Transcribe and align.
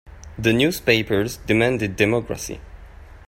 The 0.35 0.51
newspapers 0.51 1.37
demanded 1.37 1.95
democracy. 1.95 2.59